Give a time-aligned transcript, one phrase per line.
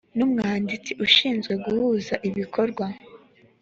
[0.17, 2.85] n umwanditsi ushinzwe guhuza ibikorwa